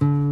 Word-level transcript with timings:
Hola, 0.00 0.08
¿quién 0.08 0.29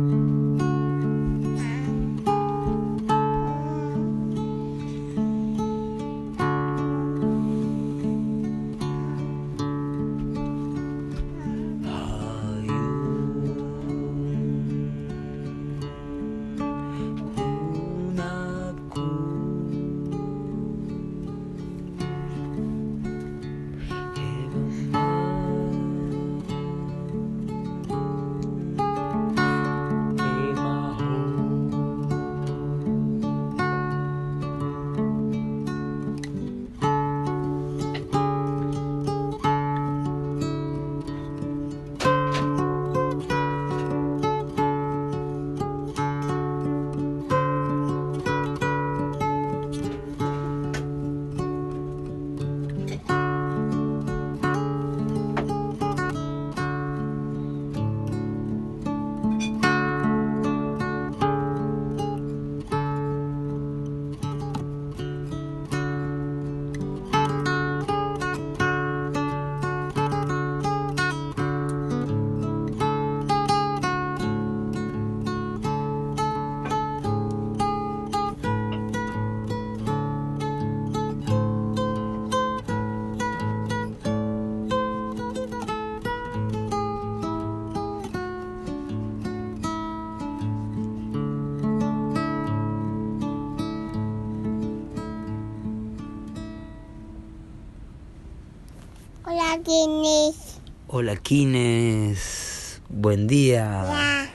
es? 99.70 100.60
Hola, 100.88 101.16
Kines. 101.16 102.80
Buen 102.88 103.26
día. 103.26 104.30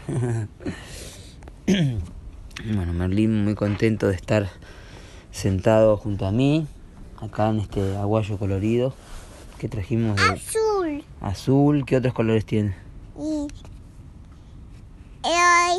Bueno, 1.68 2.94
Merlín 2.94 3.44
muy 3.44 3.56
contento 3.56 4.08
de 4.08 4.16
estar 4.16 4.50
sentado 5.32 5.98
junto 5.98 6.28
a 6.28 6.32
mí, 6.32 6.68
acá 7.20 7.50
en 7.50 7.60
este 7.62 7.98
aguayo 7.98 8.38
colorido 8.38 8.94
que 9.58 9.68
trajimos 9.68 10.18
de 10.18 10.22
Azul. 10.24 11.04
azul. 11.22 11.86
¿Qué 11.86 11.98
otros 11.98 12.14
colores 12.14 12.46
tiene? 12.46 12.76
Y 13.18 13.48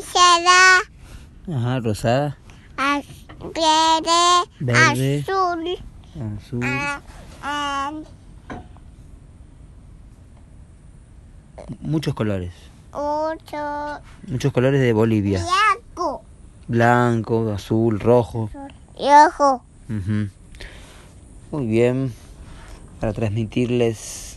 será 0.03 1.57
Ajá, 1.57 1.81
rosada, 1.81 2.39
az- 2.77 3.05
verde, 3.39 4.51
Verde. 4.59 5.21
azul. 5.21 5.79
azul. 6.37 6.61
ah, 6.65 7.01
ah, 7.43 7.93
Muchos 11.81 12.15
colores. 12.15 12.53
ocho, 12.93 14.01
Muchos 14.29 14.53
colores 14.53 14.81
de 14.81 14.93
Bolivia. 14.93 15.43
blanco, 15.43 16.23
Blanco, 16.69 17.53
azul, 17.53 18.01
rojo. 18.01 18.51
rojo. 18.99 19.63
Ujú. 19.89 20.29
Muy 21.51 21.67
bien. 21.67 22.13
Para 23.01 23.13
transmitirles 23.13 24.37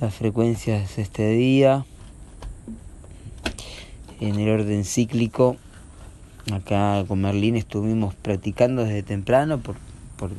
las 0.00 0.14
frecuencias 0.14 0.96
de 0.96 1.02
este 1.02 1.28
día. 1.30 1.84
En 4.20 4.38
el 4.38 4.48
orden 4.48 4.84
cíclico. 4.84 5.56
Acá 6.52 7.04
con 7.08 7.22
Merlín 7.22 7.56
estuvimos 7.56 8.14
practicando 8.14 8.84
desde 8.84 9.02
temprano 9.02 9.58
por, 9.58 9.76
por 10.16 10.30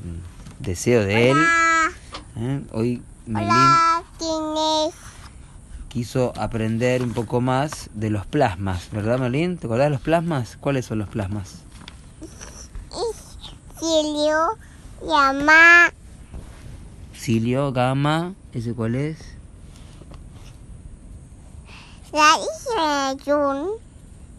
deseo 0.59 1.03
de 1.03 1.31
él. 1.31 1.37
Hola, 1.37 1.91
¿eh? 2.37 2.61
Hoy 2.73 3.01
Merlín. 3.25 3.51
Quiso 5.95 6.33
aprender 6.35 7.01
un 7.01 7.13
poco 7.13 7.39
más 7.39 7.89
de 7.93 8.09
los 8.09 8.25
plasmas, 8.25 8.89
¿verdad 8.91 9.17
Merlín? 9.17 9.57
¿Te 9.57 9.67
acordás 9.67 9.85
de 9.85 9.91
los 9.91 10.01
plasmas? 10.01 10.57
¿Cuáles 10.59 10.85
son 10.85 10.99
los 10.99 11.07
plasmas? 11.07 11.59
Silio, 13.79 14.57
llama, 15.07 15.93
Cilio, 17.15 17.71
gamma, 17.71 18.33
¿ese 18.51 18.73
cuál 18.73 18.95
es? 18.95 19.19
la 22.11 23.15
Jun, 23.25 23.69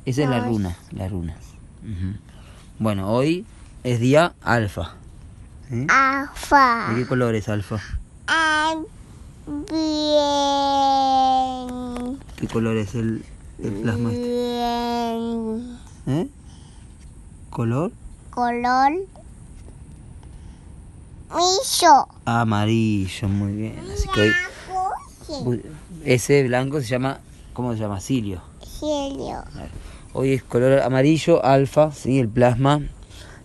Esa 0.04 0.24
es 0.24 0.28
la 0.28 0.40
runa, 0.40 0.76
la 0.90 1.08
runa. 1.08 1.38
Bueno, 2.78 3.10
hoy 3.10 3.46
es 3.82 3.98
día 3.98 4.34
alfa. 4.42 4.92
¿sí? 5.70 5.86
alfa. 5.88 6.90
¿De 6.90 6.96
qué 6.96 7.06
color 7.06 7.34
es 7.34 7.48
alfa? 7.48 7.80
Ah, 8.26 8.74
bien. 9.46 9.68
¿Qué 12.36 12.46
color 12.48 12.76
es 12.76 12.94
el, 12.94 13.24
el 13.62 13.72
plasma? 13.72 14.12
este? 14.12 14.22
Bien. 14.22 15.78
¿Eh? 16.06 16.28
¿Color? 17.50 17.92
Color. 18.30 18.92
Miso. 21.34 22.08
Amarillo, 22.24 23.28
muy 23.28 23.52
bien. 23.52 23.78
Así 23.92 24.08
que 24.08 24.32
hoy 25.44 25.62
ese 26.04 26.42
blanco 26.44 26.80
se 26.80 26.86
llama, 26.86 27.20
¿cómo 27.52 27.72
se 27.72 27.80
llama? 27.80 28.00
Cilio. 28.00 28.40
Cielo. 28.62 29.42
Hoy 30.12 30.32
es 30.34 30.42
color 30.42 30.80
amarillo, 30.80 31.44
alfa, 31.44 31.92
¿sí? 31.92 32.18
El 32.18 32.28
plasma 32.28 32.80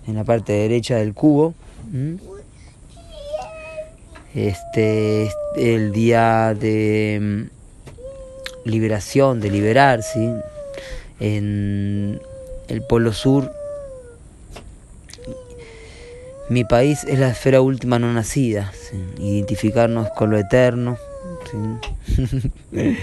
en 0.08 0.16
la 0.16 0.24
parte 0.24 0.54
derecha 0.54 0.96
del 0.96 1.14
cubo. 1.14 1.54
¿m? 1.92 2.18
Este 4.36 5.24
es 5.26 5.36
el 5.58 5.92
día 5.92 6.54
de 6.54 7.20
mm, 7.22 8.70
liberación, 8.70 9.42
de 9.42 9.52
liberar, 9.52 10.04
¿sí? 10.04 10.30
En 11.20 12.22
el 12.70 12.82
polo 12.84 13.12
sur. 13.12 13.52
Mi 16.50 16.64
país 16.64 17.04
es 17.06 17.20
la 17.20 17.30
esfera 17.30 17.62
última 17.62 18.00
no 18.00 18.12
nacida, 18.12 18.72
¿sí? 18.74 18.98
identificarnos 19.20 20.10
con 20.12 20.30
lo 20.32 20.38
eterno. 20.38 20.98
¿sí? 21.50 22.98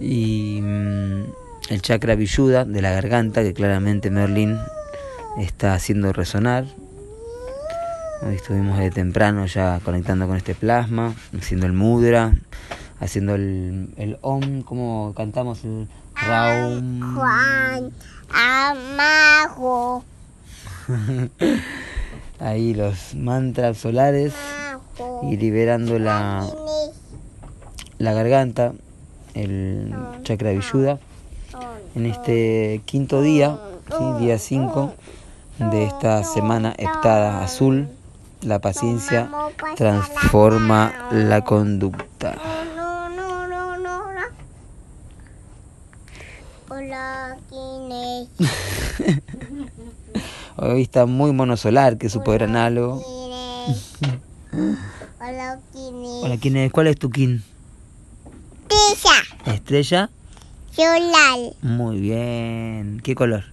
y 0.00 0.60
mm, 0.60 1.24
el 1.70 1.82
chakra 1.82 2.14
Vishuddha 2.14 2.64
de 2.64 2.82
la 2.82 2.92
garganta 2.92 3.42
que 3.42 3.54
claramente 3.54 4.10
Merlin 4.10 4.58
está 5.38 5.74
haciendo 5.74 6.12
resonar. 6.12 6.64
Estuvimos 8.32 8.78
de 8.78 8.90
temprano 8.90 9.44
ya 9.46 9.80
conectando 9.84 10.26
con 10.26 10.36
este 10.36 10.54
plasma, 10.54 11.14
haciendo 11.36 11.66
el 11.66 11.72
mudra, 11.72 12.32
haciendo 12.98 13.34
el, 13.34 13.92
el 13.96 14.18
om, 14.22 14.62
como 14.62 15.12
cantamos 15.14 15.64
el 15.64 15.88
raum. 16.14 17.14
Juan. 17.14 17.92
Amajo. 18.32 20.04
Ahí 22.40 22.74
los 22.74 23.14
mantras 23.14 23.78
solares 23.78 24.32
y 25.22 25.36
liberando 25.36 25.98
la, 25.98 26.46
la 27.98 28.12
garganta, 28.12 28.72
el 29.34 29.94
chakra 30.22 30.52
Vishuddha. 30.52 30.98
en 31.94 32.06
este 32.06 32.80
quinto 32.84 33.22
día, 33.22 33.58
¿sí? 33.90 34.24
día 34.24 34.38
5 34.38 34.94
de 35.58 35.84
esta 35.84 36.24
semana 36.24 36.74
heptada 36.76 37.42
azul, 37.42 37.88
la 38.44 38.60
paciencia 38.60 39.30
transforma 39.76 41.08
la 41.10 41.42
conducta. 41.44 42.36
No, 42.76 43.08
no, 43.08 43.46
no, 43.46 43.76
no, 43.78 44.12
no. 44.12 44.20
Hola, 46.68 47.36
¿quién 47.48 47.92
es? 47.92 48.28
Hoy 50.56 50.82
está 50.82 51.06
muy 51.06 51.32
monosolar, 51.32 51.98
que 51.98 52.06
es 52.06 52.12
su 52.12 52.22
poder 52.22 52.44
análogo. 52.44 53.02
Hola, 55.20 55.58
¿quién 55.72 56.04
es? 56.04 56.22
Hola, 56.22 56.36
¿quién 56.40 56.56
es? 56.56 56.72
¿Cuál 56.72 56.88
es 56.88 56.98
tu 56.98 57.10
kin? 57.10 57.42
Pisa. 58.68 59.52
Estrella 59.52 60.10
Solar. 60.72 61.54
Muy 61.62 62.00
bien. 62.00 63.00
¿Qué 63.02 63.14
color? 63.14 63.44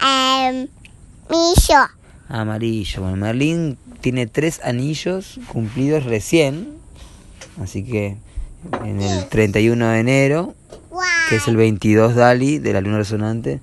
Em, 0.00 0.68
millo. 1.28 2.03
Amarillo. 2.28 3.02
Bueno, 3.02 3.16
Merlín 3.16 3.76
tiene 4.00 4.26
tres 4.26 4.60
anillos 4.64 5.38
cumplidos 5.52 6.04
recién. 6.04 6.68
Así 7.60 7.84
que 7.84 8.16
en 8.84 9.00
el 9.00 9.28
31 9.28 9.88
de 9.88 9.98
enero, 10.00 10.54
que 11.28 11.36
es 11.36 11.48
el 11.48 11.56
22 11.56 12.14
Dali 12.14 12.58
de 12.58 12.72
la 12.72 12.80
luna 12.80 12.98
resonante, 12.98 13.60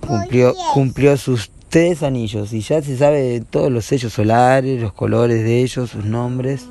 cumplió, 0.00 0.54
cumplió 0.74 1.16
sus 1.16 1.50
tres 1.68 2.02
anillos. 2.02 2.52
Y 2.52 2.60
ya 2.60 2.82
se 2.82 2.96
sabe 2.96 3.42
todos 3.48 3.70
los 3.70 3.84
sellos 3.84 4.12
solares, 4.12 4.80
los 4.80 4.92
colores 4.92 5.42
de 5.44 5.62
ellos, 5.62 5.90
sus 5.90 6.04
nombres 6.04 6.66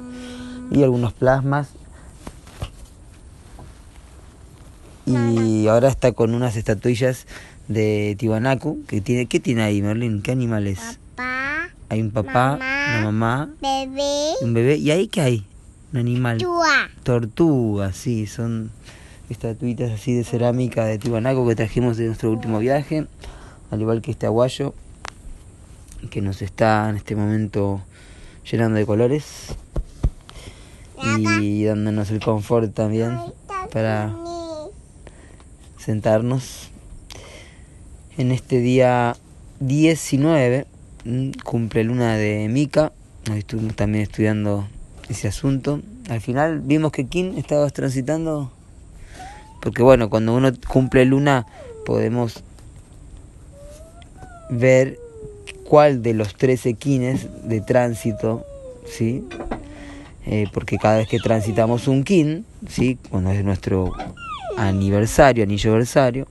y 0.72 0.84
algunos 0.84 1.14
plasmas. 1.14 1.70
Y 5.06 5.68
ahora 5.68 5.90
está 5.90 6.12
con 6.12 6.34
unas 6.34 6.56
estatuillas 6.56 7.26
de 7.74 8.16
Tiwanaku. 8.18 8.84
Que 8.86 9.02
tiene, 9.02 9.26
¿Qué 9.28 9.40
tiene 9.40 9.64
ahí, 9.64 9.82
Merlín? 9.82 10.22
¿Qué 10.22 10.32
animal 10.32 10.68
es? 10.68 10.80
Papá, 11.16 11.70
Hay 11.90 12.02
un 12.02 12.12
papá, 12.12 12.58
Mamá. 12.58 12.98
una 13.00 13.04
mamá, 13.04 13.50
bebé, 13.62 14.34
un 14.42 14.54
bebé. 14.54 14.78
¿Y 14.78 14.92
ahí 14.92 15.08
qué 15.08 15.22
hay? 15.22 15.46
Un 15.94 16.00
animal. 16.00 16.38
tua. 16.38 16.90
Tortugas, 17.04 17.96
sí, 17.96 18.28
son 18.28 18.72
estatuitas 19.30 19.92
así 19.92 20.14
de 20.14 20.24
cerámica 20.24 20.86
de 20.86 20.98
Tiwanaku 20.98 21.48
que 21.48 21.56
trajimos 21.56 21.98
de 21.98 22.08
nuestro 22.08 22.32
último 22.32 22.60
viaje, 22.60 23.08
al 23.72 23.82
igual 23.82 24.02
que 24.02 24.12
este 24.12 24.26
aguayo 24.26 24.74
que 26.10 26.22
nos 26.22 26.42
está 26.42 26.90
en 26.90 26.98
este 26.98 27.16
momento 27.16 27.82
llenando 28.50 28.78
de 28.80 28.86
colores 28.86 29.56
y 31.20 31.64
dándonos 31.64 32.10
el 32.12 32.20
confort 32.20 32.74
también 32.74 33.18
para 33.72 34.14
sentarnos. 35.78 36.71
En 38.22 38.32
este 38.32 38.60
día 38.60 39.18
19 39.62 40.68
mm, 41.06 41.32
cumple 41.44 41.84
luna 41.84 42.18
de 42.18 42.50
Mika, 42.50 42.92
hoy 43.32 43.40
estuvimos 43.40 43.76
también 43.76 44.04
estudiando 44.04 44.68
ese 45.10 45.28
asunto. 45.28 45.82
Al 46.08 46.22
final 46.22 46.60
vimos 46.60 46.92
que 46.92 47.08
Kin 47.08 47.36
estabas 47.40 47.74
transitando, 47.74 48.52
porque 49.60 49.82
bueno, 49.82 50.12
cuando 50.12 50.36
uno 50.36 50.52
cumple 50.68 51.04
luna 51.06 51.48
podemos 51.84 52.44
ver 54.52 55.00
cuál 55.68 56.04
de 56.04 56.14
los 56.14 56.36
13 56.36 56.76
Kines 56.76 57.28
de 57.50 57.60
tránsito, 57.62 58.46
¿sí? 58.86 59.26
Eh, 60.28 60.46
porque 60.54 60.78
cada 60.78 60.98
vez 60.98 61.08
que 61.08 61.18
transitamos 61.18 61.88
un 61.88 62.04
kin, 62.04 62.46
¿sí? 62.70 63.00
cuando 63.10 63.32
es 63.32 63.44
nuestro 63.44 63.92
aniversario, 64.58 65.44
anilloversario, 65.44 66.28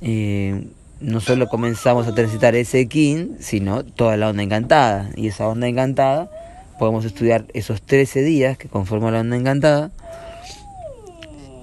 eh, 0.00 0.64
no 1.00 1.20
solo 1.20 1.48
comenzamos 1.48 2.06
a 2.06 2.14
transitar 2.14 2.54
ese 2.54 2.86
kin, 2.86 3.36
sino 3.40 3.84
toda 3.84 4.16
la 4.16 4.28
onda 4.28 4.42
encantada. 4.42 5.10
Y 5.16 5.28
esa 5.28 5.48
onda 5.48 5.66
encantada, 5.66 6.30
podemos 6.78 7.04
estudiar 7.04 7.46
esos 7.54 7.82
13 7.82 8.22
días 8.22 8.58
que 8.58 8.68
conforman 8.68 9.14
la 9.14 9.20
onda 9.20 9.36
encantada 9.36 9.90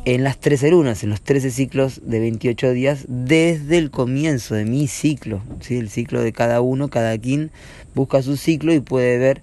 en 0.06 0.24
las 0.24 0.38
13 0.38 0.72
lunas, 0.72 1.04
en 1.04 1.10
los 1.10 1.22
13 1.22 1.51
ciclos 1.51 2.00
de 2.04 2.19
28 2.19 2.72
días, 2.72 3.06
desde 3.10 3.78
el 3.78 3.92
comienzo 3.92 4.56
de 4.56 4.63
mi 4.63 4.88
ciclo. 4.88 5.42
¿sí? 5.60 5.78
El 5.78 5.90
ciclo 5.90 6.22
de 6.22 6.31
cada 6.31 6.62
uno, 6.62 6.88
cada 6.88 7.18
kin 7.18 7.51
busca 7.94 8.22
su 8.22 8.38
ciclo 8.38 8.74
y 8.74 8.80
puede 8.80 9.18
ver 9.18 9.42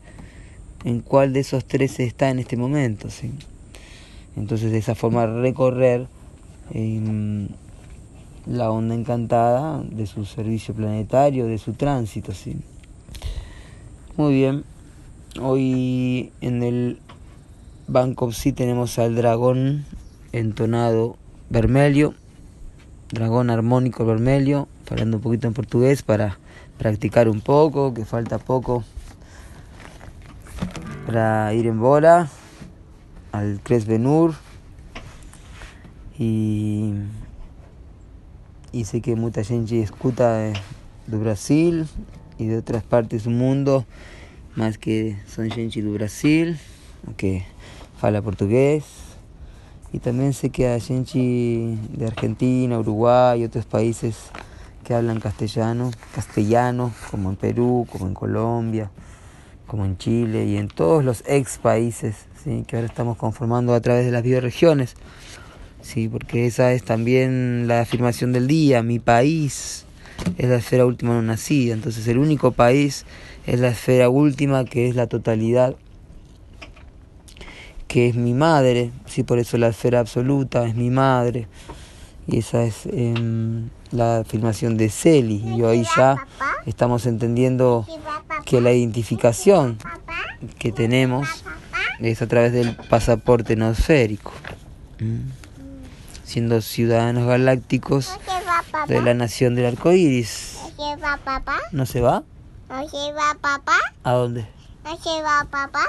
en 0.85 1.01
cuál 1.01 1.35
de 1.35 1.41
esos 1.41 1.67
13 1.67 2.05
está 2.05 2.31
en 2.31 2.39
este 2.39 2.57
momento. 2.57 3.11
¿sí? 3.11 3.31
Entonces 4.37 4.73
de 4.73 4.79
esa 4.79 4.95
forma 4.95 5.27
recorrer 5.27 6.07
em, 6.73 7.49
la 8.47 8.71
onda 8.71 8.95
encantada 8.95 9.83
de 9.83 10.07
su 10.07 10.25
servicio 10.25 10.75
planetario, 10.75 11.47
de 11.47 11.59
su 11.59 11.73
tránsito. 11.73 12.33
¿sí? 12.33 12.57
Muy 14.17 14.35
bien, 14.35 14.65
hoy 15.41 16.33
en 16.41 16.63
el 16.63 16.99
Banco 17.87 18.33
sí 18.33 18.53
tenemos 18.53 18.99
al 18.99 19.15
dragón 19.15 19.85
entonado 20.33 21.17
vermelho, 21.51 22.15
dragón 23.11 23.51
armónico 23.51 24.05
vermelho, 24.05 24.69
hablando 24.91 25.19
un 25.19 25.23
poquito 25.23 25.47
en 25.47 25.55
portugués 25.55 26.03
para 26.03 26.39
practicar 26.79 27.29
un 27.29 27.41
poco, 27.41 27.95
que 27.95 28.05
falta 28.05 28.39
poco 28.39 28.85
para 31.07 31.53
ir 31.55 31.67
en 31.67 31.81
bola 31.81 32.29
al 33.33 33.61
Cres 33.63 33.87
Benur 33.87 34.35
y, 36.19 36.93
y 38.75 38.85
sé 38.85 39.01
que 39.01 39.15
mucha 39.15 39.45
gente 39.45 39.81
escuta 39.81 40.37
de, 40.37 40.53
do 41.07 41.21
Brasil 41.21 41.87
y 42.39 42.47
de 42.47 42.59
otras 42.59 42.83
partes 42.83 43.23
del 43.23 43.35
mundo, 43.35 43.85
más 44.57 44.79
que 44.79 45.17
son 45.29 45.49
gente 45.49 45.81
do 45.81 45.93
Brasil, 45.93 46.59
que 47.17 47.47
fala 48.01 48.21
portugués. 48.21 48.85
Y 49.93 50.01
también 50.01 50.33
sé 50.33 50.51
que 50.51 50.67
hay 50.67 50.81
gente 50.81 51.19
de 51.93 52.07
Argentina, 52.07 52.77
Uruguay 52.81 53.43
y 53.43 53.45
otros 53.45 53.65
países 53.65 54.17
que 54.83 54.93
hablan 54.93 55.21
castellano, 55.21 55.93
castellano, 56.13 56.93
como 57.13 57.31
en 57.31 57.37
Perú, 57.37 57.87
como 57.93 58.09
en 58.09 58.15
Colombia, 58.15 58.91
como 59.69 59.85
en 59.85 59.97
Chile 59.99 60.47
y 60.47 60.57
en 60.57 60.67
todos 60.67 61.05
los 61.05 61.23
ex 61.29 61.59
países 61.59 62.27
que 62.67 62.77
ahora 62.77 62.89
estamos 62.89 63.17
conformando 63.17 63.73
a 63.73 63.81
través 63.81 64.05
de 64.05 64.11
las 64.11 64.25
bioregiones. 64.25 64.97
Sí, 65.85 66.09
porque 66.09 66.47
esa 66.47 66.73
es 66.73 66.83
también 66.83 67.69
la 67.69 67.83
afirmación 67.83 68.33
del 68.33 68.47
día, 68.47 68.83
mi 68.83 68.99
país 68.99 69.85
es 70.39 70.49
la 70.49 70.57
esfera 70.57 70.87
última 70.87 71.13
no 71.13 71.21
nacida, 71.21 71.75
entonces 71.75 72.09
el 72.09 72.17
único 72.17 72.53
país 72.53 73.05
es 73.47 73.61
la 73.61 73.69
esfera 73.69 74.09
última 74.09 74.65
que 74.65 74.89
es 74.89 74.97
la 74.97 75.09
totalidad 75.09 75.77
que 77.87 78.09
es 78.09 78.17
mi 78.17 78.33
madre, 78.33 78.93
sí, 79.05 79.25
por 79.25 79.39
eso 79.39 79.59
la 79.59 79.69
esfera 79.69 80.01
absoluta 80.01 80.67
es 80.67 80.75
mi 80.75 80.91
madre. 80.91 81.47
Y 82.27 82.39
esa 82.39 82.65
es 82.65 82.87
em, 82.87 83.69
la 83.93 84.21
afirmación 84.21 84.77
de 84.79 84.89
Celi. 84.89 85.45
Y 85.45 85.63
hoy 85.63 85.87
ya 85.97 86.27
estamos 86.67 87.07
entendiendo 87.07 87.87
que 88.47 88.61
la 88.61 88.73
identificación 88.73 89.79
que 90.59 90.73
tenemos 90.73 91.45
es 92.01 92.23
a 92.23 92.27
través 92.27 92.53
del 92.53 92.75
pasaporte 92.75 93.55
nosférico. 93.55 94.33
¿m? 94.99 95.44
Siendo 96.35 96.61
ciudadanos 96.63 97.29
galácticos 97.29 98.11
de 98.89 99.01
la 99.01 99.15
nación 99.15 99.55
del 99.55 99.67
arco 99.67 99.93
iris. 99.93 100.59
¿No 100.61 100.67
se 100.97 100.97
va 101.01 101.17
papá? 101.19 101.59
¿No 101.71 101.87
se 101.87 102.01
va? 102.01 102.25
¿No 102.69 102.89
se 102.89 103.13
va 103.13 103.37
papá? 103.41 103.77
¿A 104.03 104.13
dónde? 104.15 104.45
¿No 104.83 104.97
se 104.97 105.23
va 105.23 105.47
papá? 105.49 105.85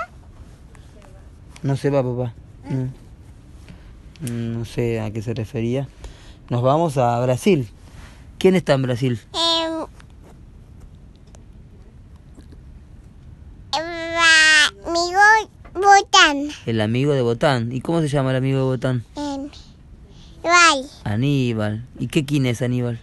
No 1.64 1.76
se 1.76 1.90
va, 1.90 2.04
papá. 2.04 2.34
No. 2.70 2.92
Mm, 4.22 4.60
No 4.60 4.66
sé 4.66 5.02
a 5.02 5.10
qué 5.10 5.24
se 5.24 5.34
refería. 5.34 5.88
Nos 6.50 6.62
vamos 6.62 6.96
a 7.00 7.20
Brasil. 7.22 7.68
¿Quién 8.38 8.54
está 8.54 8.74
en 8.74 8.84
Brasil? 8.84 9.20
Em, 9.34 9.74
em, 13.74 14.14
va- 14.14 14.90
Amigo 14.92 15.20
Botán. 15.74 16.50
El 16.68 16.82
amigo 16.82 17.14
de 17.14 17.24
Botán. 17.24 17.72
¿Y 17.72 17.82
cómo 17.82 18.00
se 18.02 18.10
llama 18.10 18.30
el 18.30 18.38
amigo 18.38 18.60
de 18.60 18.64
Botán? 18.66 19.04
Em, 19.16 19.25
Aníbal. 21.04 21.86
¿Y 22.00 22.08
qué 22.08 22.26
quién 22.26 22.46
es 22.46 22.62
Aníbal? 22.62 23.00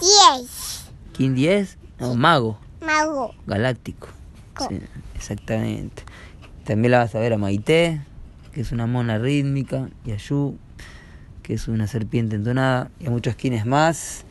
Diez. 0.00 0.84
¿Quién 1.16 1.34
10? 1.34 1.76
No, 1.98 2.14
mago. 2.14 2.58
Mago. 2.80 3.34
Galáctico. 3.46 4.08
Co- 4.54 4.68
Sí, 4.68 4.78
exactamente. 5.14 6.02
También 6.64 6.92
la 6.92 6.98
vas 6.98 7.14
a 7.14 7.18
ver 7.18 7.32
a 7.34 7.38
Maite, 7.38 8.00
que 8.52 8.60
es 8.62 8.72
una 8.72 8.86
mona 8.86 9.18
rítmica, 9.18 9.88
y 10.06 10.12
a 10.12 10.16
Yu, 10.16 10.56
que 11.42 11.54
es 11.54 11.68
una 11.68 11.86
serpiente 11.86 12.36
entonada, 12.36 12.90
y 13.00 13.06
a 13.06 13.10
muchos 13.10 13.34
quienes 13.34 13.66
más 13.66 14.24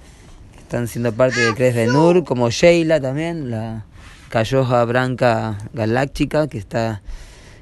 que 0.53 0.60
están 0.60 0.88
siendo 0.88 1.12
parte 1.13 1.39
de 1.41 1.53
Cres 1.53 1.75
Benur, 1.75 2.24
como 2.24 2.50
Sheila 2.50 3.00
también, 3.00 3.51
la 3.51 3.86
Cayoja 4.29 4.84
Branca 4.86 5.58
Galáctica, 5.74 6.48
que 6.48 6.58
está 6.58 7.01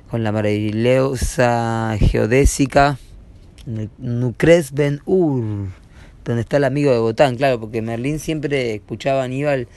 con 0.10 0.24
la 0.24 0.32
maravillosa 0.32 1.98
geodésica 2.00 2.98
Nucres 3.98 4.72
Ben 4.72 5.02
Ur, 5.06 5.68
donde 6.24 6.42
está 6.42 6.58
el 6.58 6.64
amigo 6.64 6.92
de 6.92 7.00
Botán, 7.00 7.36
claro, 7.36 7.60
porque 7.60 7.82
Merlín 7.82 8.20
siempre 8.20 8.76
escuchaba 8.76 9.22
a 9.22 9.26
Aníbal 9.26 9.68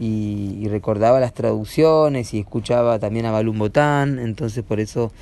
y, 0.00 0.58
y 0.60 0.68
recordaba 0.68 1.20
las 1.20 1.34
traducciones 1.34 2.32
y 2.34 2.40
escuchaba 2.40 2.98
también 2.98 3.26
a 3.26 3.30
Balún 3.30 3.58
Botán, 3.58 4.18
entonces 4.18 4.64
por 4.64 4.80
eso, 4.80 5.12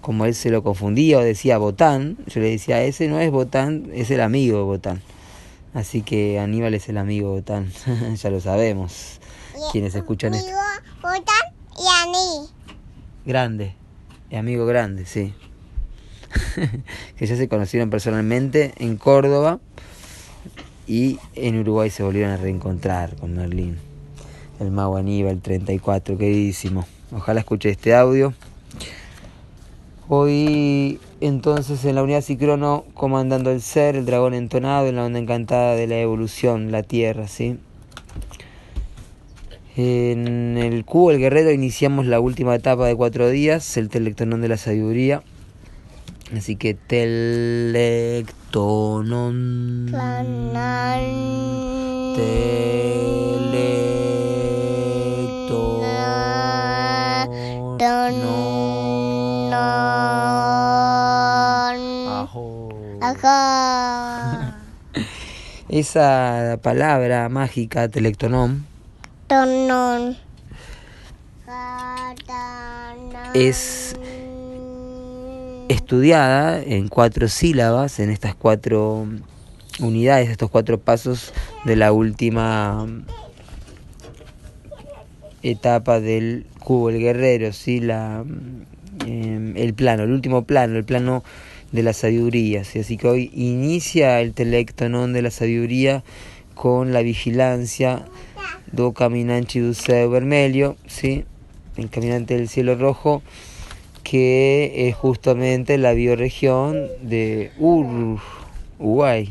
como 0.00 0.26
él 0.26 0.34
se 0.34 0.50
lo 0.50 0.62
confundía 0.62 1.18
o 1.18 1.22
decía 1.22 1.58
Botán, 1.58 2.18
yo 2.26 2.40
le 2.40 2.50
decía, 2.50 2.82
ese 2.84 3.08
no 3.08 3.18
es 3.18 3.30
Botán, 3.30 3.90
es 3.94 4.10
el 4.10 4.20
amigo 4.20 4.58
de 4.58 4.64
Botán. 4.64 5.02
Así 5.72 6.02
que 6.02 6.38
Aníbal 6.38 6.74
es 6.74 6.88
el 6.88 6.98
amigo 6.98 7.30
de 7.30 7.34
Botán, 7.40 7.72
ya 8.16 8.30
lo 8.30 8.40
sabemos, 8.40 9.18
Y- 9.56 9.72
quienes 9.72 9.94
escuchan 9.94 10.34
esto. 10.34 10.46
Amigo 10.48 10.60
Botán 11.02 11.54
y 11.76 11.86
Ani. 12.02 12.48
Grande, 13.26 13.74
el 14.30 14.38
amigo 14.38 14.66
grande, 14.66 15.06
sí. 15.06 15.32
que 17.16 17.26
ya 17.26 17.36
se 17.36 17.48
conocieron 17.48 17.90
personalmente 17.90 18.72
en 18.78 18.96
Córdoba 18.96 19.60
y 20.86 21.18
en 21.34 21.58
Uruguay 21.58 21.90
se 21.90 22.02
volvieron 22.02 22.32
a 22.32 22.36
reencontrar 22.36 23.16
con 23.16 23.34
Merlín. 23.34 23.76
El 24.60 24.70
mago 24.70 24.96
Aníbal 24.96 25.40
34, 25.40 26.16
queridísimo. 26.16 26.86
Ojalá 27.12 27.40
escuche 27.40 27.70
este 27.70 27.94
audio. 27.94 28.34
Hoy 30.08 31.00
entonces 31.20 31.84
en 31.86 31.94
la 31.94 32.02
unidad 32.02 32.20
Cicrono 32.20 32.84
comandando 32.92 33.50
el 33.50 33.62
ser, 33.62 33.96
el 33.96 34.04
dragón 34.04 34.34
entonado 34.34 34.86
en 34.86 34.96
la 34.96 35.04
onda 35.06 35.18
encantada 35.18 35.74
de 35.76 35.86
la 35.86 35.98
evolución, 35.98 36.70
la 36.70 36.82
tierra, 36.82 37.26
¿sí? 37.26 37.58
En 39.76 40.56
el 40.58 40.84
cubo 40.84 41.10
el 41.10 41.18
guerrero 41.18 41.50
iniciamos 41.50 42.06
la 42.06 42.20
última 42.20 42.54
etapa 42.54 42.86
de 42.86 42.94
cuatro 42.94 43.30
días, 43.30 43.76
el 43.76 43.88
telectonón 43.88 44.40
de 44.40 44.48
la 44.48 44.56
sabiduría. 44.56 45.22
Así 46.32 46.56
que 46.56 46.74
telectonón. 46.74 48.14
Ajá. 63.00 64.56
Esa 65.68 66.58
palabra 66.62 67.28
mágica, 67.28 67.88
telectonón, 67.88 68.66
Tonón. 69.26 70.16
es 73.34 73.96
estudiada 75.68 76.62
en 76.62 76.88
cuatro 76.88 77.28
sílabas, 77.28 78.00
en 78.00 78.10
estas 78.10 78.34
cuatro 78.34 79.06
unidades, 79.80 80.28
estos 80.28 80.50
cuatro 80.50 80.78
pasos 80.78 81.32
de 81.64 81.76
la 81.76 81.92
última 81.92 82.86
etapa 85.42 86.00
del 86.00 86.46
cubo 86.58 86.90
el 86.90 86.98
guerrero, 86.98 87.52
¿sí? 87.52 87.80
la, 87.80 88.24
em, 89.06 89.56
el 89.56 89.74
plano, 89.74 90.04
el 90.04 90.12
último 90.12 90.44
plano, 90.44 90.76
el 90.76 90.84
plano 90.84 91.22
de 91.72 91.82
la 91.82 91.92
sabiduría. 91.92 92.64
¿sí? 92.64 92.80
Así 92.80 92.96
que 92.96 93.08
hoy 93.08 93.30
inicia 93.34 94.20
el 94.20 94.32
telectonón 94.32 95.12
de 95.12 95.22
la 95.22 95.30
sabiduría 95.30 96.02
con 96.54 96.92
la 96.92 97.02
vigilancia 97.02 98.04
do 98.72 98.92
caminante 98.92 99.60
do 99.60 99.74
céu 99.74 100.10
¿sí? 100.86 101.24
el 101.76 101.90
caminante 101.90 102.36
del 102.36 102.48
cielo 102.48 102.76
rojo, 102.76 103.22
que 104.04 104.88
es 104.88 104.94
justamente 104.94 105.78
la 105.78 105.94
bioregión 105.94 106.86
de 107.02 107.50
Uruguay 107.58 109.30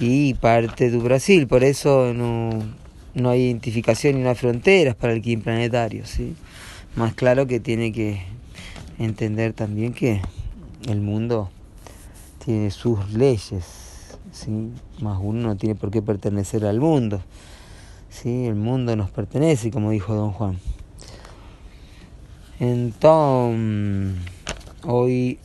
y 0.00 0.34
parte 0.34 0.90
de 0.90 0.98
Brasil, 0.98 1.46
por 1.46 1.64
eso 1.64 2.12
no, 2.12 2.50
no 3.14 3.30
hay 3.30 3.46
identificación 3.46 4.16
ni 4.16 4.22
una 4.22 4.34
fronteras 4.34 4.94
para 4.96 5.12
el 5.12 5.22
Kim 5.22 5.40
planetario, 5.40 6.04
¿sí? 6.04 6.34
Más 6.96 7.14
claro 7.14 7.46
que 7.46 7.60
tiene 7.60 7.92
que 7.92 8.22
entender 8.98 9.52
también 9.52 9.92
que 9.92 10.20
el 10.88 11.00
mundo 11.00 11.48
tiene 12.44 12.70
sus 12.70 13.12
leyes, 13.12 14.16
¿sí? 14.32 14.70
Más 15.00 15.18
uno 15.20 15.48
no 15.48 15.56
tiene 15.56 15.74
por 15.74 15.90
qué 15.90 16.02
pertenecer 16.02 16.64
al 16.64 16.80
mundo, 16.80 17.22
¿sí? 18.10 18.46
El 18.46 18.56
mundo 18.56 18.96
nos 18.96 19.10
pertenece, 19.10 19.70
como 19.70 19.90
dijo 19.90 20.14
Don 20.14 20.32
Juan. 20.32 20.58
Entonces, 22.60 24.16
hoy 24.84 25.38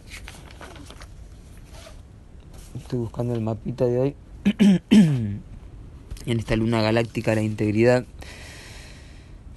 estoy 2.76 3.00
buscando 3.00 3.34
el 3.34 3.42
mapita 3.42 3.86
de 3.86 4.00
hoy. 4.00 4.16
en 6.26 6.40
esta 6.40 6.56
luna 6.56 6.82
galáctica 6.82 7.32
de 7.32 7.36
la 7.36 7.42
integridad, 7.44 8.06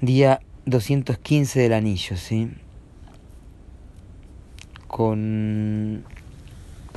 día 0.00 0.40
215 0.66 1.60
del 1.60 1.72
anillo, 1.72 2.16
¿sí? 2.16 2.50
Con 4.86 6.04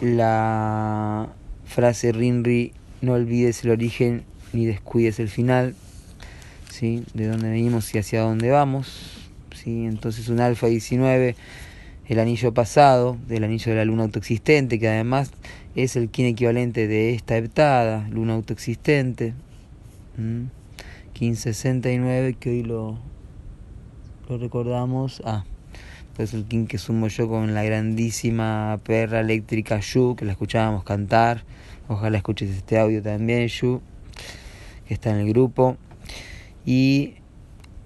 la 0.01 1.30
frase 1.66 2.12
Rinri, 2.12 2.74
no 3.01 3.13
olvides 3.13 3.63
el 3.63 3.72
origen 3.72 4.24
ni 4.54 4.66
descuides 4.66 5.20
el 5.20 5.30
final, 5.30 5.75
¿sí? 6.72 7.04
De 7.13 7.28
dónde 7.28 7.50
venimos 7.50 7.94
y 7.94 8.00
hacia 8.00 8.22
dónde 8.22 8.50
vamos, 8.50 9.19
¿sí? 9.63 9.86
Entonces 9.86 10.30
un 10.30 10.39
alfa 10.39 10.68
19 10.68 11.36
el 12.10 12.20
anillo 12.20 12.54
pasado, 12.56 13.18
del 13.28 13.44
anillo 13.44 13.72
de 13.72 13.78
la 13.78 13.86
luna 13.86 14.01
autoexistente, 14.04 14.80
que 14.80 14.88
además 14.88 15.32
es 15.75 15.96
el 15.96 16.10
kin 16.10 16.25
equivalente 16.25 16.88
de 16.88 17.13
esta 17.13 17.38
heptada, 17.38 18.08
luna 18.10 18.34
autoexistente, 18.34 19.36
1569, 20.18 22.36
que 22.39 22.50
hoy 22.50 22.63
lo, 22.63 22.98
lo 24.28 24.39
recordamos. 24.39 25.22
Ah, 25.24 25.46
pues 26.16 26.34
el 26.34 26.46
kin 26.46 26.66
que 26.66 26.80
sumo 26.80 27.10
yo 27.10 27.30
con 27.30 27.54
la 27.54 27.63
grandísima 27.63 28.80
perra 28.84 29.20
eléctrica 29.20 29.80
Yu, 29.80 30.16
que 30.16 30.25
la 30.25 30.32
escuchábamos 30.32 30.84
cantar. 30.84 31.44
Ojalá 31.88 32.18
escuches 32.18 32.50
este 32.50 32.80
audio 32.80 33.04
también, 33.04 33.48
Yu, 33.48 33.82
que 34.88 34.96
está 34.96 35.12
en 35.12 35.18
el 35.18 35.30
grupo. 35.30 35.78
Y 36.66 37.19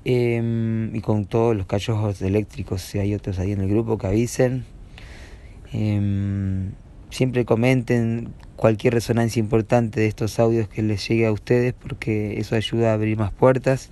y 0.05 0.99
con 1.01 1.25
todos 1.25 1.55
los 1.55 1.65
cachorros 1.65 2.21
eléctricos, 2.21 2.81
si 2.81 2.99
hay 2.99 3.15
otros 3.15 3.39
ahí 3.39 3.51
en 3.51 3.61
el 3.61 3.69
grupo 3.69 3.97
que 3.97 4.07
avisen. 4.07 4.65
siempre 7.09 7.45
comenten 7.45 8.33
cualquier 8.55 8.93
resonancia 8.93 9.39
importante 9.39 10.01
de 10.01 10.07
estos 10.07 10.39
audios 10.39 10.67
que 10.67 10.81
les 10.81 11.07
llegue 11.07 11.25
a 11.25 11.31
ustedes 11.31 11.73
porque 11.73 12.39
eso 12.39 12.55
ayuda 12.55 12.91
a 12.91 12.93
abrir 12.93 13.17
más 13.17 13.31
puertas 13.31 13.89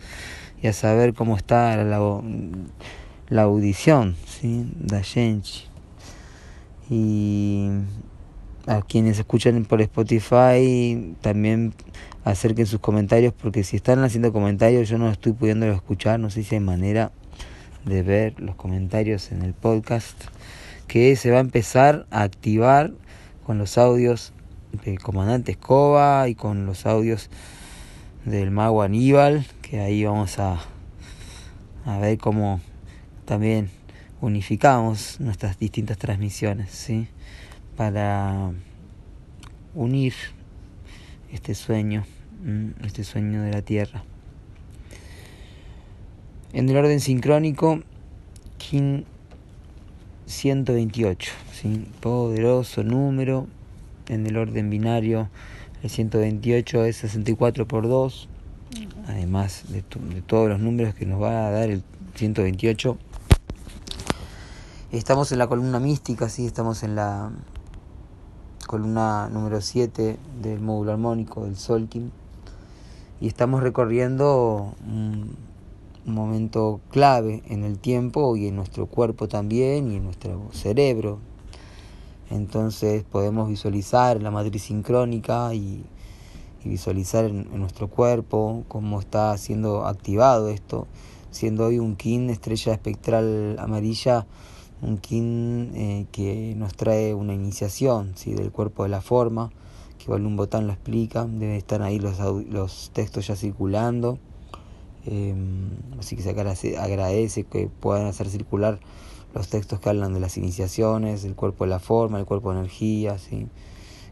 y 0.61 0.67
a 0.67 0.73
saber 0.73 1.13
cómo 1.13 1.37
está 1.37 1.75
la, 1.83 2.21
la 3.29 3.41
audición 3.41 4.15
¿sí? 4.27 4.71
da 4.79 5.03
gente. 5.03 5.49
Y 6.89 7.69
a 8.67 8.81
quienes 8.81 9.17
escuchan 9.17 9.65
por 9.65 9.81
Spotify 9.81 11.15
también 11.21 11.73
acerquen 12.23 12.65
sus 12.65 12.79
comentarios 12.79 13.33
porque 13.33 13.63
si 13.63 13.77
están 13.77 14.03
haciendo 14.03 14.31
comentarios 14.31 14.89
yo 14.89 14.97
no 14.97 15.09
estoy 15.09 15.33
pudiendo 15.33 15.65
escuchar, 15.67 16.19
no 16.19 16.29
sé 16.29 16.43
si 16.43 16.55
hay 16.55 16.61
manera 16.61 17.11
de 17.85 18.03
ver 18.03 18.39
los 18.39 18.55
comentarios 18.55 19.31
en 19.31 19.41
el 19.41 19.53
podcast 19.53 20.15
que 20.87 21.15
se 21.15 21.31
va 21.31 21.37
a 21.37 21.41
empezar 21.41 22.05
a 22.11 22.21
activar 22.21 22.91
con 23.45 23.57
los 23.57 23.77
audios 23.77 24.33
del 24.85 24.99
comandante 24.99 25.53
Escoba 25.53 26.27
y 26.29 26.35
con 26.35 26.65
los 26.65 26.85
audios 26.85 27.29
del 28.25 28.51
mago 28.51 28.83
Aníbal, 28.83 29.45
que 29.61 29.79
ahí 29.79 30.03
vamos 30.05 30.37
a, 30.37 30.59
a 31.85 31.97
ver 31.97 32.17
cómo 32.17 32.61
también 33.25 33.69
unificamos 34.21 35.19
nuestras 35.19 35.57
distintas 35.57 35.97
transmisiones, 35.97 36.69
¿sí? 36.71 37.07
Para 37.75 38.51
unir 39.73 40.13
este 41.31 41.55
sueño, 41.55 42.05
este 42.83 43.03
sueño 43.03 43.41
de 43.41 43.51
la 43.51 43.61
Tierra. 43.61 44.03
En 46.53 46.69
el 46.69 46.75
orden 46.75 46.99
sincrónico, 46.99 47.81
King 48.57 49.03
128, 50.25 51.31
¿sí? 51.53 51.87
poderoso 51.99 52.83
número. 52.83 53.47
En 54.07 54.25
el 54.27 54.35
orden 54.35 54.69
binario, 54.69 55.29
el 55.83 55.89
128 55.89 56.83
es 56.85 56.97
64 56.97 57.65
por 57.65 57.87
2, 57.87 58.27
además 59.07 59.63
de, 59.69 59.83
de 60.13 60.21
todos 60.21 60.49
los 60.49 60.59
números 60.59 60.95
que 60.95 61.05
nos 61.05 61.21
va 61.21 61.47
a 61.47 61.51
dar 61.51 61.69
el 61.69 61.83
128. 62.15 62.97
Estamos 64.91 65.31
en 65.31 65.39
la 65.39 65.47
columna 65.47 65.79
mística, 65.79 66.27
sí, 66.27 66.45
estamos 66.45 66.83
en 66.83 66.95
la 66.95 67.31
columna 68.71 69.27
número 69.27 69.59
7 69.59 70.17
del 70.41 70.61
módulo 70.61 70.93
armónico 70.93 71.43
del 71.43 71.57
Solkin 71.57 72.09
y 73.19 73.27
estamos 73.27 73.61
recorriendo 73.61 74.75
un, 74.87 75.35
momento 76.05 76.79
clave 76.89 77.43
en 77.49 77.65
el 77.65 77.79
tiempo 77.79 78.37
y 78.37 78.47
en 78.47 78.55
nuestro 78.55 78.85
cuerpo 78.85 79.27
también 79.27 79.91
y 79.91 79.97
en 79.97 80.05
nuestro 80.05 80.47
cerebro. 80.53 81.19
Entonces 82.29 83.03
podemos 83.03 83.49
visualizar 83.49 84.21
la 84.21 84.31
matriz 84.31 84.63
sincrónica 84.63 85.53
y, 85.53 85.83
visualizar 86.63 87.25
en, 87.25 87.49
nuestro 87.59 87.89
cuerpo 87.89 88.63
cómo 88.69 89.01
está 89.01 89.37
siendo 89.37 89.85
activado 89.85 90.47
esto, 90.47 90.87
siendo 91.29 91.65
hoy 91.65 91.77
un 91.77 91.97
kin 91.97 92.29
estrella 92.29 92.71
espectral 92.71 93.57
amarilla 93.59 94.25
un 94.81 94.97
kin 94.97 95.71
eh, 95.75 96.05
que 96.11 96.53
nos 96.57 96.73
trae 96.73 97.13
una 97.13 97.33
iniciación 97.33 98.13
¿sí? 98.15 98.33
del 98.33 98.51
cuerpo 98.51 98.83
de 98.83 98.89
la 98.89 99.01
forma, 99.01 99.51
que 100.03 100.11
un 100.11 100.35
Botán 100.35 100.67
lo 100.67 100.73
explica, 100.73 101.25
deben 101.25 101.55
estar 101.55 101.81
ahí 101.81 101.99
los, 101.99 102.19
los 102.49 102.91
textos 102.93 103.27
ya 103.27 103.35
circulando, 103.35 104.17
em, 105.05 105.69
así 105.99 106.15
que 106.15 106.23
se 106.23 106.29
agradece, 106.31 107.43
que 107.43 107.67
puedan 107.67 108.07
hacer 108.07 108.29
circular 108.29 108.79
los 109.33 109.47
textos 109.47 109.79
que 109.79 109.89
hablan 109.89 110.13
de 110.13 110.19
las 110.19 110.37
iniciaciones, 110.37 111.23
el 111.23 111.35
cuerpo 111.35 111.65
de 111.65 111.69
la 111.69 111.79
forma, 111.79 112.19
el 112.19 112.25
cuerpo 112.25 112.51
de 112.51 112.59
energía, 112.59 113.17
¿sí? 113.19 113.47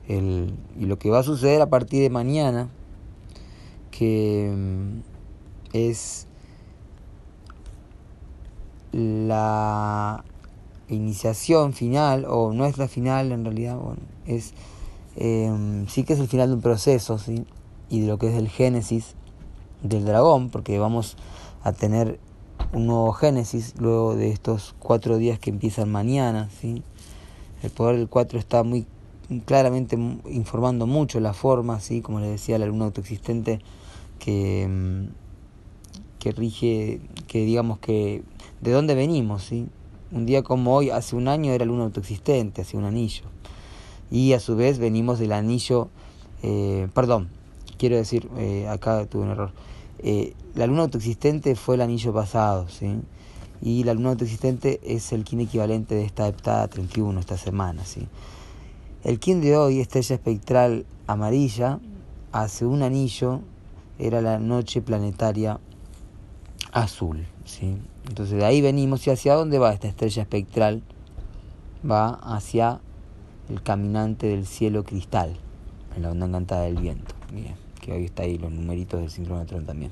el, 0.08 0.54
y 0.80 0.86
lo 0.86 1.00
que 1.00 1.10
va 1.10 1.20
a 1.20 1.24
suceder 1.24 1.62
a 1.62 1.70
partir 1.70 2.02
de 2.02 2.10
mañana, 2.10 2.70
que 3.92 4.54
mm, 4.56 5.00
es 5.74 6.28
la 8.92 10.24
iniciación 10.90 11.74
final, 11.74 12.26
o 12.28 12.54
no 12.54 12.66
es 12.66 12.78
la 12.78 12.88
final 12.88 13.32
en 13.32 13.44
realidad, 13.46 13.78
bueno, 13.78 14.02
es 14.26 14.54
em, 15.16 15.88
sí 15.88 16.04
que 16.04 16.14
es 16.14 16.20
el 16.20 16.28
final 16.28 16.50
de 16.50 16.56
un 16.56 16.62
proceso, 16.62 17.18
¿sí? 17.18 17.46
y 17.90 18.02
de 18.02 18.08
lo 18.08 18.18
que 18.18 18.28
es 18.30 18.36
el 18.36 18.50
génesis 18.50 19.16
del 19.84 20.06
dragón, 20.06 20.50
porque 20.50 20.78
vamos 20.80 21.18
a 21.64 21.72
tener 21.72 22.20
un 22.74 22.88
nuevo 22.88 23.12
génesis 23.14 23.74
luego 23.80 24.16
de 24.16 24.32
estos 24.32 24.76
cuatro 24.80 25.18
días 25.18 25.40
que 25.40 25.50
empiezan 25.50 25.92
mañana. 25.92 26.50
¿sí? 26.62 26.84
El 27.64 27.72
poder 27.72 27.98
del 27.98 28.08
cuatro 28.08 28.38
está 28.40 28.64
muy 28.64 28.86
claramente 29.46 29.98
informando 30.30 30.88
mucho 30.88 31.20
la 31.20 31.34
forma, 31.34 31.80
¿sí? 31.80 32.02
como 32.02 32.20
le 32.20 32.28
decía 32.28 32.58
la 32.58 32.66
luna 32.66 32.86
autoexistente, 32.86 33.60
que, 34.20 34.64
em, 34.64 35.10
que 36.20 36.32
rige, 36.32 37.02
que 37.28 37.46
digamos 37.46 37.80
que 37.80 38.24
de 38.62 38.72
dónde 38.72 38.94
venimos, 38.94 39.44
¿sí? 39.44 39.68
Un 40.12 40.26
día 40.26 40.42
como 40.42 40.76
hoy, 40.76 40.90
hace 40.90 41.16
un 41.16 41.28
año 41.28 41.52
era 41.52 41.66
luna 41.66 41.84
autoexistente, 41.84 42.62
hace 42.62 42.78
un 42.78 42.84
anillo. 42.84 43.26
Y 44.10 44.34
a 44.34 44.40
su 44.40 44.56
vez 44.56 44.80
venimos 44.80 45.20
del 45.20 45.32
anillo, 45.34 45.90
eh, 46.42 46.88
perdón, 46.96 47.30
quiero 47.78 47.96
decir, 47.96 48.28
eh, 48.38 48.68
acá 48.68 49.06
tuve 49.06 49.24
un 49.24 49.30
error. 49.30 49.52
Eh, 50.00 50.34
la 50.56 50.66
luna 50.66 50.84
autoexistente 50.84 51.56
fue 51.56 51.76
el 51.76 51.82
anillo 51.82 52.12
pasado, 52.12 52.68
¿sí? 52.70 53.02
Y 53.62 53.84
la 53.84 53.94
luna 53.94 54.10
autoexistente 54.12 54.80
es 54.84 55.12
el 55.12 55.24
kin 55.24 55.42
equivalente 55.42 55.94
de 55.94 56.06
esta 56.06 56.28
heptada 56.28 56.68
31, 56.68 57.20
esta 57.20 57.38
semana, 57.38 57.86
¿sí? 57.86 58.08
El 59.04 59.20
kin 59.20 59.42
de 59.42 59.58
hoy, 59.58 59.80
estrella 59.80 60.16
espectral 60.16 60.88
amarilla, 61.06 61.80
hace 62.32 62.66
un 62.66 62.82
anillo, 62.82 63.42
era 64.00 64.22
la 64.22 64.40
noche 64.40 64.82
planetaria 64.82 65.60
azul, 66.72 67.28
¿sí? 67.46 67.78
Entonces 68.10 68.40
de 68.40 68.46
ahí 68.46 68.60
venimos 68.60 69.06
y 69.06 69.12
hacia 69.12 69.36
dónde 69.36 69.60
va 69.60 69.72
esta 69.72 69.88
estrella 69.88 70.24
espectral? 70.24 70.82
Va 71.90 72.10
hacia 72.10 72.82
el 73.50 73.62
caminante 73.62 74.26
del 74.26 74.48
cielo 74.48 74.84
cristal, 74.84 75.38
en 75.96 76.02
la 76.02 76.10
onda 76.10 76.26
encantada 76.26 76.64
del 76.64 76.78
viento. 76.78 77.14
Bien, 77.32 77.54
que 77.80 77.94
hoy 77.94 78.06
está 78.06 78.24
ahí 78.24 78.40
los 78.40 78.52
numeritos 78.52 79.00
del 79.00 79.12
sincronotrón 79.12 79.68
también. 79.68 79.92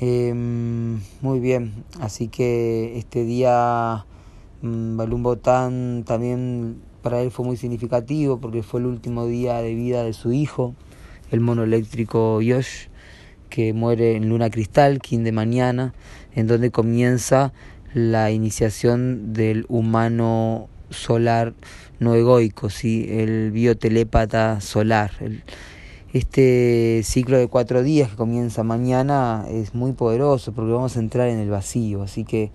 Em, 0.00 1.02
muy 1.20 1.38
bien, 1.38 1.84
así 2.00 2.28
que 2.28 2.96
este 2.96 3.24
día 3.24 4.06
mmm, 4.62 4.96
Balún 4.96 5.22
Botán 5.22 6.04
también 6.06 6.80
para 7.02 7.20
él 7.20 7.30
fue 7.30 7.44
muy 7.44 7.58
significativo 7.58 8.38
porque 8.38 8.62
fue 8.62 8.80
el 8.80 8.86
último 8.86 9.26
día 9.26 9.58
de 9.58 9.74
vida 9.74 10.02
de 10.02 10.14
su 10.14 10.32
hijo, 10.32 10.74
el 11.30 11.40
mono 11.40 11.62
eléctrico 11.62 12.40
Yosh 12.40 12.88
que 13.54 13.72
muere 13.72 14.16
en 14.16 14.28
Luna 14.30 14.50
Cristal, 14.50 14.98
King 14.98 15.20
de 15.20 15.30
mañana, 15.30 15.94
en 16.34 16.48
donde 16.48 16.72
comienza 16.72 17.52
la 17.92 18.32
iniciación 18.32 19.32
del 19.32 19.64
humano 19.68 20.68
solar 20.90 21.54
no 22.00 22.16
egoico, 22.16 22.68
¿sí? 22.68 23.06
el 23.08 23.52
biotelépata 23.52 24.60
solar. 24.60 25.12
este 26.12 27.02
ciclo 27.04 27.38
de 27.38 27.46
cuatro 27.46 27.84
días 27.84 28.10
que 28.10 28.16
comienza 28.16 28.64
mañana 28.64 29.46
es 29.48 29.72
muy 29.72 29.92
poderoso 29.92 30.50
porque 30.50 30.72
vamos 30.72 30.96
a 30.96 30.98
entrar 30.98 31.28
en 31.28 31.38
el 31.38 31.50
vacío, 31.50 32.02
así 32.02 32.24
que 32.24 32.50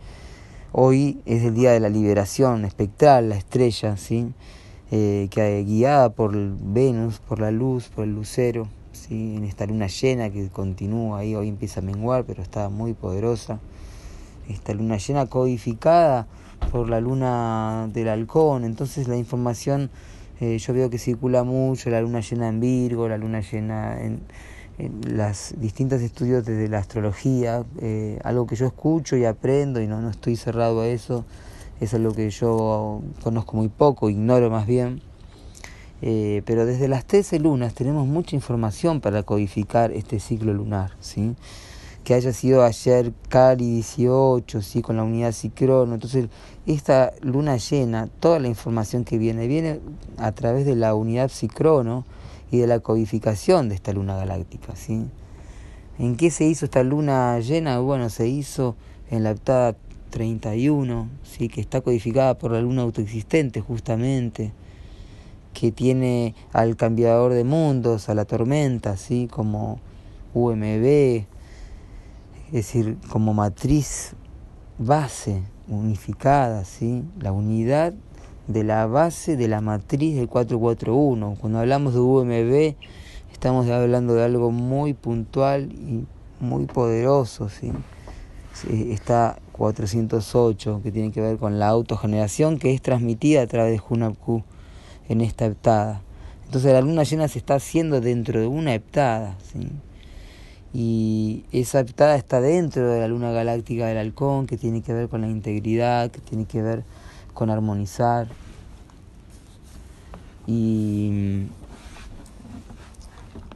hoy 0.73 1.21
es 1.25 1.45
el 1.45 1.53
día 1.53 1.71
de 1.71 1.79
la 1.79 1.87
liberación 1.87 2.65
espectral, 2.65 3.29
la 3.29 3.37
estrella, 3.37 3.95
¿sí? 3.95 4.33
Eh, 4.91 5.29
que 5.31 5.63
guiada 5.63 6.09
por 6.09 6.35
Venus, 6.35 7.19
por 7.19 7.39
la 7.39 7.51
luz, 7.51 7.87
por 7.87 8.03
el 8.03 8.15
lucero, 8.15 8.67
en 9.09 9.43
esta 9.43 9.65
luna 9.65 9.87
llena 9.87 10.29
que 10.29 10.49
continúa 10.49 11.19
ahí, 11.19 11.35
hoy 11.35 11.47
empieza 11.47 11.79
a 11.79 11.83
menguar, 11.83 12.25
pero 12.25 12.41
está 12.41 12.69
muy 12.69 12.93
poderosa. 12.93 13.59
Esta 14.47 14.73
luna 14.73 14.97
llena 14.97 15.27
codificada 15.27 16.27
por 16.71 16.89
la 16.89 16.99
luna 16.99 17.89
del 17.93 18.09
halcón, 18.09 18.63
entonces 18.63 19.07
la 19.07 19.15
información 19.15 19.89
eh, 20.39 20.57
yo 20.57 20.73
veo 20.73 20.89
que 20.89 20.97
circula 20.97 21.43
mucho, 21.43 21.89
la 21.89 22.01
luna 22.01 22.21
llena 22.21 22.47
en 22.47 22.59
Virgo, 22.59 23.07
la 23.07 23.17
luna 23.17 23.41
llena 23.41 24.01
en, 24.01 24.21
en 24.77 25.17
los 25.17 25.53
distintos 25.57 26.01
estudios 26.01 26.45
desde 26.45 26.67
la 26.67 26.79
astrología, 26.79 27.63
eh, 27.81 28.19
algo 28.23 28.47
que 28.47 28.55
yo 28.55 28.65
escucho 28.65 29.17
y 29.17 29.25
aprendo 29.25 29.81
y 29.81 29.87
no, 29.87 30.01
no 30.01 30.09
estoy 30.09 30.35
cerrado 30.35 30.81
a 30.81 30.87
eso, 30.87 31.25
es 31.79 31.93
algo 31.93 32.13
que 32.13 32.29
yo 32.29 33.01
conozco 33.23 33.57
muy 33.57 33.69
poco, 33.69 34.09
ignoro 34.09 34.49
más 34.49 34.65
bien 34.65 35.01
eh, 36.01 36.41
pero 36.45 36.65
desde 36.65 36.87
las 36.87 37.05
13 37.05 37.39
lunas 37.39 37.73
tenemos 37.73 38.07
mucha 38.07 38.35
información 38.35 39.01
para 39.01 39.23
codificar 39.23 39.91
este 39.91 40.19
ciclo 40.19 40.53
lunar, 40.53 40.91
¿sí? 40.99 41.35
que 42.03 42.13
haya 42.13 42.33
sido 42.33 42.63
ayer 42.63 43.13
Cali 43.27 43.69
18, 43.69 44.61
¿sí? 44.61 44.81
con 44.81 44.97
la 44.97 45.03
unidad 45.03 45.31
Cicrono. 45.31 45.93
Entonces, 45.93 46.27
esta 46.65 47.11
luna 47.21 47.57
llena, 47.57 48.07
toda 48.19 48.39
la 48.39 48.47
información 48.47 49.03
que 49.03 49.17
viene, 49.17 49.47
viene 49.47 49.79
a 50.17 50.31
través 50.31 50.65
de 50.65 50.75
la 50.75 50.95
unidad 50.95 51.29
Cicrono 51.29 52.05
y 52.51 52.57
de 52.57 52.67
la 52.67 52.79
codificación 52.79 53.69
de 53.69 53.75
esta 53.75 53.93
luna 53.93 54.15
galáctica. 54.15 54.75
¿sí? 54.75 55.05
¿En 55.99 56.15
qué 56.15 56.31
se 56.31 56.45
hizo 56.45 56.65
esta 56.65 56.81
luna 56.83 57.39
llena? 57.41 57.79
Bueno, 57.79 58.09
se 58.09 58.27
hizo 58.27 58.75
en 59.11 59.23
la 59.23 59.31
octava 59.31 59.75
31, 60.09 61.09
¿sí? 61.23 61.47
que 61.47 61.61
está 61.61 61.81
codificada 61.81 62.37
por 62.37 62.51
la 62.51 62.61
luna 62.61 62.81
autoexistente 62.81 63.61
justamente 63.61 64.51
que 65.53 65.71
tiene 65.71 66.35
al 66.53 66.75
cambiador 66.75 67.33
de 67.33 67.43
mundos, 67.43 68.09
a 68.09 68.15
la 68.15 68.25
tormenta, 68.25 68.91
así 68.91 69.27
como 69.27 69.79
UMB, 70.33 71.25
es 72.47 72.51
decir, 72.51 72.97
como 73.09 73.33
matriz 73.33 74.15
base 74.77 75.43
unificada, 75.67 76.65
¿sí? 76.65 77.03
la 77.19 77.31
unidad 77.31 77.93
de 78.47 78.63
la 78.63 78.87
base 78.87 79.37
de 79.37 79.47
la 79.47 79.61
matriz 79.61 80.15
del 80.15 80.27
441. 80.27 81.37
Cuando 81.39 81.59
hablamos 81.59 81.93
de 81.93 81.99
UMB, 81.99 82.75
estamos 83.31 83.69
hablando 83.69 84.15
de 84.15 84.23
algo 84.23 84.51
muy 84.51 84.93
puntual 84.93 85.71
y 85.71 86.05
muy 86.39 86.65
poderoso. 86.65 87.49
¿sí? 87.49 87.71
Está 88.91 89.37
408, 89.51 90.81
que 90.83 90.91
tiene 90.91 91.11
que 91.11 91.21
ver 91.21 91.37
con 91.37 91.59
la 91.59 91.67
autogeneración 91.67 92.57
que 92.57 92.73
es 92.73 92.81
transmitida 92.81 93.41
a 93.43 93.47
través 93.47 93.73
de 93.73 93.83
Hunabku 93.87 94.43
en 95.09 95.21
esta 95.21 95.45
heptada. 95.45 96.01
Entonces 96.45 96.71
la 96.71 96.81
luna 96.81 97.03
llena 97.03 97.27
se 97.27 97.39
está 97.39 97.55
haciendo 97.55 97.99
dentro 97.99 98.39
de 98.39 98.47
una 98.47 98.73
heptada, 98.73 99.35
¿sí? 99.51 99.67
y 100.73 101.43
esa 101.51 101.81
heptada 101.81 102.15
está 102.15 102.41
dentro 102.41 102.87
de 102.87 102.99
la 102.99 103.07
luna 103.07 103.31
galáctica 103.31 103.87
del 103.87 103.97
halcón, 103.97 104.47
que 104.47 104.57
tiene 104.57 104.81
que 104.81 104.93
ver 104.93 105.09
con 105.09 105.21
la 105.21 105.27
integridad, 105.27 106.09
que 106.11 106.21
tiene 106.21 106.45
que 106.45 106.61
ver 106.61 106.83
con 107.33 107.49
armonizar. 107.49 108.27
Y 110.47 111.47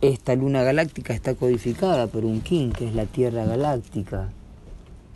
esta 0.01 0.35
luna 0.35 0.63
galáctica 0.63 1.13
está 1.13 1.33
codificada 1.33 2.07
por 2.07 2.25
un 2.25 2.41
king, 2.41 2.71
que 2.71 2.87
es 2.87 2.93
la 2.93 3.05
Tierra 3.05 3.45
galáctica 3.45 4.29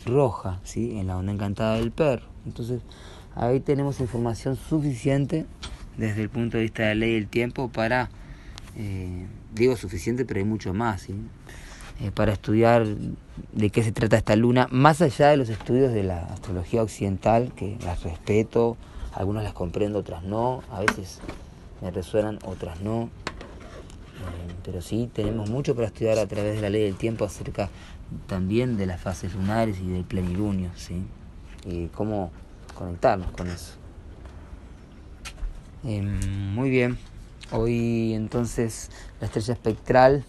roja, 0.06 0.60
¿sí? 0.64 0.98
en 0.98 1.08
la 1.08 1.16
onda 1.16 1.32
encantada 1.32 1.76
del 1.76 1.90
perro. 1.90 2.26
Entonces 2.46 2.80
ahí 3.34 3.60
tenemos 3.60 4.00
información 4.00 4.56
suficiente 4.56 5.46
desde 5.98 6.22
el 6.22 6.30
punto 6.30 6.56
de 6.56 6.62
vista 6.62 6.84
de 6.84 6.88
la 6.90 6.94
ley 6.94 7.14
del 7.14 7.28
tiempo 7.28 7.68
para, 7.68 8.08
eh, 8.76 9.26
digo 9.52 9.76
suficiente, 9.76 10.24
pero 10.24 10.40
hay 10.40 10.46
mucho 10.46 10.72
más, 10.72 11.08
eh, 11.10 12.10
para 12.14 12.32
estudiar 12.32 12.86
de 12.86 13.70
qué 13.70 13.82
se 13.82 13.92
trata 13.92 14.16
esta 14.16 14.36
luna, 14.36 14.68
más 14.70 15.02
allá 15.02 15.28
de 15.28 15.36
los 15.36 15.48
estudios 15.48 15.92
de 15.92 16.04
la 16.04 16.20
astrología 16.26 16.82
occidental, 16.82 17.52
que 17.54 17.76
las 17.84 18.02
respeto, 18.04 18.76
algunas 19.12 19.42
las 19.42 19.52
comprendo, 19.52 19.98
otras 19.98 20.22
no, 20.22 20.62
a 20.70 20.80
veces 20.80 21.20
me 21.82 21.90
resuenan, 21.90 22.38
otras 22.44 22.80
no. 22.80 23.02
Eh, 23.02 24.54
pero 24.64 24.80
sí, 24.80 25.10
tenemos 25.12 25.50
mucho 25.50 25.74
para 25.74 25.88
estudiar 25.88 26.18
a 26.18 26.26
través 26.26 26.56
de 26.56 26.62
la 26.62 26.70
ley 26.70 26.84
del 26.84 26.96
tiempo 26.96 27.24
acerca 27.24 27.68
también 28.26 28.76
de 28.76 28.86
las 28.86 29.00
fases 29.00 29.34
lunares 29.34 29.78
y 29.80 29.88
del 29.88 30.04
plenilunio, 30.04 30.70
¿sí? 30.76 31.02
Y 31.66 31.88
cómo 31.88 32.30
conectarnos 32.74 33.30
con 33.32 33.48
eso. 33.48 33.74
Em, 35.84 36.54
muy 36.54 36.70
bien, 36.70 36.98
hoy 37.52 38.12
entonces 38.14 38.90
la 39.20 39.26
estrella 39.26 39.52
espectral 39.52 40.24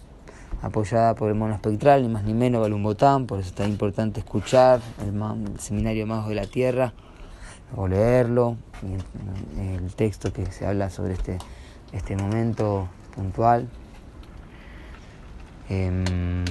apoyada 0.62 1.14
por 1.14 1.28
el 1.28 1.34
mono 1.34 1.54
espectral, 1.54 2.02
ni 2.02 2.08
más 2.08 2.22
ni 2.22 2.34
menos 2.34 2.60
Balumbotán, 2.60 3.26
por 3.26 3.40
eso 3.40 3.48
es 3.48 3.54
tan 3.54 3.68
importante 3.68 4.20
escuchar 4.20 4.80
el, 5.04 5.58
seminario 5.58 6.06
Magos 6.06 6.28
de 6.28 6.34
la 6.36 6.46
Tierra 6.46 6.92
o 7.74 7.88
leerlo, 7.88 8.56
el, 9.58 9.94
texto 9.94 10.32
que 10.32 10.46
se 10.46 10.66
habla 10.66 10.88
sobre 10.88 11.14
este, 11.14 11.38
este 11.92 12.16
momento 12.16 12.88
puntual. 13.14 13.68
Em, 15.68 16.44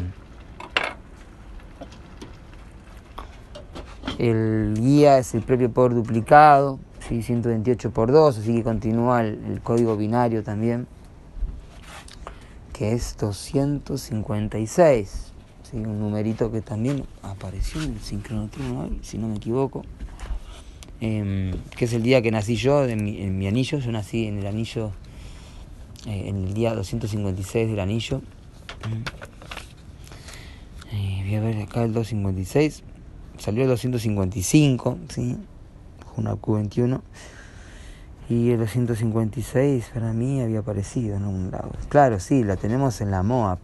El 4.19 4.73
guía 4.77 5.17
es 5.17 5.33
el 5.33 5.41
propio 5.41 5.71
poder 5.71 5.93
duplicado, 5.93 6.77
¿sí? 7.09 7.23
128 7.23 7.91
por 7.91 8.11
2, 8.11 8.37
así 8.37 8.55
que 8.55 8.63
continúa 8.63 9.23
el, 9.23 9.61
código 9.63 9.97
binario 9.97 10.43
también, 10.43 10.85
que 12.71 12.93
es 12.93 13.17
256, 13.17 15.33
¿sí? 15.63 15.77
un 15.77 15.99
numerito 15.99 16.51
que 16.51 16.61
también 16.61 17.03
apareció 17.23 17.81
en 17.81 17.93
el 17.93 17.99
sincronotrono 17.99 18.81
hoy, 18.81 18.99
si 19.01 19.17
no 19.17 19.27
me 19.27 19.37
equivoco. 19.37 19.83
Em, 21.01 21.53
que 21.77 21.85
es 21.85 21.93
el 21.93 22.03
día 22.03 22.21
que 22.21 22.29
nací 22.29 22.57
yo, 22.57 22.85
en 22.85 23.37
mi, 23.37 23.47
anillo, 23.47 23.79
yo 23.79 23.91
nací 23.91 24.27
en 24.27 24.39
el 24.39 24.47
anillo, 24.47 24.91
eh, 26.05 26.25
en 26.27 26.47
el 26.47 26.53
día 26.53 26.75
256 26.75 27.69
del 27.69 27.79
anillo. 27.79 28.21
Eh, 30.91 31.23
voy 31.25 31.35
a 31.35 31.39
ver 31.39 31.61
acá 31.61 31.83
el 31.83 31.93
256, 31.93 32.83
salió 33.37 33.63
el 33.63 33.69
255, 33.69 34.97
¿sí? 35.07 35.37
Una 36.19 36.35
Q21. 36.35 37.01
Y 38.29 38.51
el 38.51 38.59
256 38.59 39.91
para 39.93 40.13
mí 40.13 40.41
había 40.41 40.59
aparecido 40.59 41.17
en 41.17 41.25
un 41.25 41.49
lado. 41.49 41.71
Claro, 41.89 42.19
sí, 42.19 42.43
la 42.43 42.57
tenemos 42.57 43.01
en 43.01 43.09
la 43.09 43.23
MOAP. 43.23 43.59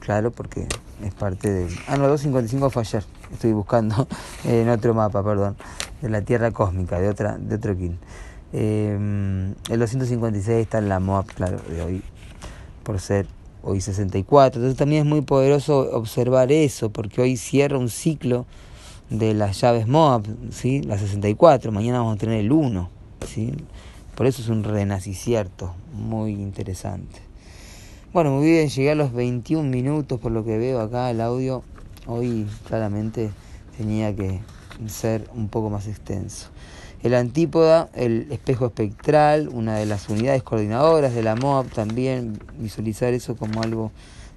Claro, 0.00 0.32
porque 0.32 0.66
es 1.02 1.14
parte 1.14 1.50
del... 1.50 1.68
Ah, 1.86 1.96
no, 1.96 2.08
255 2.08 2.70
fue 2.70 2.82
ayer. 2.82 3.04
Estoy 3.32 3.52
buscando 3.52 4.08
en 4.44 4.68
otro 4.68 4.92
mapa, 4.92 5.22
perdón 5.22 5.56
de 6.04 6.10
la 6.10 6.20
Tierra 6.20 6.50
Cósmica, 6.50 7.00
de, 7.00 7.08
otra, 7.08 7.38
de 7.38 7.54
otro 7.54 7.74
kin. 7.74 7.98
Eh, 8.52 8.92
el 9.70 9.78
256 9.80 10.62
está 10.62 10.78
en 10.78 10.90
la 10.90 11.00
MOAP, 11.00 11.28
claro, 11.32 11.58
de 11.68 11.82
hoy, 11.82 12.02
por 12.82 13.00
ser 13.00 13.26
hoy 13.62 13.80
64. 13.80 14.60
Entonces 14.60 14.76
también 14.76 15.06
es 15.06 15.08
muy 15.08 15.22
poderoso 15.22 15.78
observar 15.96 16.52
eso, 16.52 16.90
porque 16.90 17.22
hoy 17.22 17.38
cierra 17.38 17.78
un 17.78 17.88
ciclo 17.88 18.44
de 19.10 19.34
las 19.34 19.60
llaves 19.60 19.86
MOAP, 19.86 20.26
¿sí? 20.50 20.82
la 20.82 20.98
64, 20.98 21.72
mañana 21.72 21.98
vamos 21.98 22.16
a 22.16 22.18
tener 22.18 22.40
el 22.40 22.52
1. 22.52 22.88
¿sí? 23.26 23.52
Por 24.14 24.26
eso 24.26 24.42
es 24.42 24.48
un 24.48 24.64
renacicierto 24.64 25.74
muy 25.92 26.32
interesante. 26.32 27.20
Bueno, 28.12 28.30
muy 28.30 28.46
bien, 28.46 28.68
llegué 28.68 28.92
a 28.92 28.94
los 28.94 29.12
21 29.12 29.68
minutos 29.68 30.20
por 30.20 30.30
lo 30.30 30.44
que 30.44 30.56
veo 30.56 30.80
acá 30.80 31.10
el 31.10 31.20
audio. 31.20 31.64
Hoy 32.06 32.46
claramente 32.68 33.30
tenía 33.76 34.14
que 34.14 34.40
ser 34.86 35.28
un 35.34 35.48
poco 35.48 35.70
más 35.70 35.88
extenso. 35.88 36.48
El 37.02 37.14
antípoda, 37.14 37.90
el 37.92 38.28
espejo 38.30 38.66
espectral, 38.66 39.48
una 39.48 39.76
de 39.76 39.84
las 39.84 40.08
unidades 40.08 40.42
coordinadoras 40.42 41.14
de 41.14 41.22
la 41.22 41.34
MOAB, 41.34 41.68
también 41.70 42.38
visualizar 42.58 43.12
eso 43.12 43.36
como 43.36 43.62
algo 43.62 43.90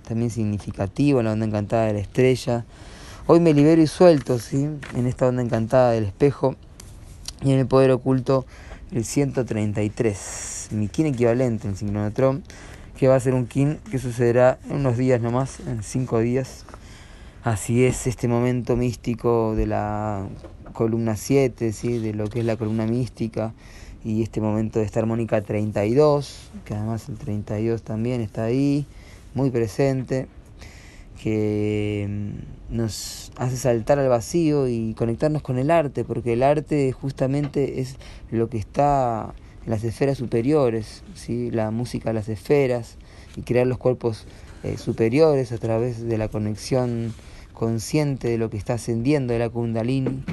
también 0.08 0.32
significativo, 0.32 1.22
la 1.22 1.34
onda 1.34 1.46
encantada 1.46 1.86
de 1.86 1.94
la 1.94 2.00
estrella. 2.00 2.66
Hoy 3.30 3.42
me 3.42 3.54
libero 3.54 3.82
y 3.82 3.88
suelto, 3.88 4.40
¿sí? 4.40 4.70
En 4.96 5.06
esta 5.06 5.28
onda 5.28 5.42
encantada 5.42 5.92
del 5.92 6.06
espejo 6.06 6.56
y 7.44 7.52
en 7.52 7.60
el 7.60 7.68
poder 7.68 7.92
oculto 7.92 8.46
el 8.94 9.04
133, 9.04 10.70
mi 10.72 10.88
kin 10.88 11.08
equivalente, 11.08 11.68
el 11.68 11.76
sincronotron, 11.76 12.42
que 12.98 13.10
va 13.10 13.16
a 13.16 13.20
ser 13.20 13.34
un 13.34 13.46
kin 13.46 13.80
que 13.92 14.00
sucederá 14.00 14.60
en 14.70 14.78
unos 14.78 14.96
días 14.96 15.20
nomás, 15.20 15.60
en 15.60 15.84
cinco 15.84 16.20
días, 16.20 16.64
Así 17.44 17.84
es 17.84 18.08
este 18.08 18.30
momento 18.30 18.78
místico 18.78 19.56
de 19.58 19.68
la 19.68 20.26
columna 20.72 21.18
7, 21.18 21.74
¿sí? 21.74 21.98
de 21.98 22.14
lo 22.14 22.30
que 22.30 22.40
es 22.40 22.46
la 22.46 22.56
columna 22.56 22.86
mística, 22.86 23.54
y 24.06 24.24
este 24.24 24.40
momento 24.40 24.80
de 24.80 24.86
esta 24.86 25.02
armónica 25.02 25.42
32, 25.42 26.50
que 26.64 26.76
además 26.76 27.10
el 27.10 27.18
32 27.18 27.82
también 27.82 28.22
está 28.22 28.46
ahí, 28.46 28.86
muy 29.34 29.52
presente, 29.52 30.28
que 31.22 32.08
mm, 32.10 32.76
nos 32.76 33.32
hace 33.38 33.58
saltar 33.58 34.00
al 34.00 34.10
vacío 34.10 34.68
y 34.68 34.94
conectarnos 34.94 35.42
con 35.42 35.58
el 35.58 35.72
arte, 35.72 36.04
porque 36.04 36.34
el 36.34 36.44
arte 36.44 36.92
justamente 36.92 37.82
es 37.82 37.98
lo 38.32 38.50
que 38.50 38.58
está 38.58 39.34
en 39.66 39.72
las 39.72 39.84
esferas 39.84 40.18
superiores, 40.18 41.04
¿sí? 41.14 41.52
la 41.52 41.72
música 41.72 42.14
las 42.14 42.30
esferas, 42.30 42.98
y 43.36 43.42
crear 43.42 43.68
los 43.68 43.78
cuerpos 43.78 44.26
eh, 44.64 44.78
superiores 44.78 45.52
a 45.52 45.58
través 45.58 46.02
de 46.02 46.18
la 46.18 46.28
conexión 46.28 47.14
consciente 47.54 48.30
de 48.30 48.38
lo 48.38 48.50
que 48.50 48.58
está 48.58 48.74
ascendiendo 48.74 49.34
de 49.34 49.40
la 49.40 49.50
Kundalini 49.50 50.24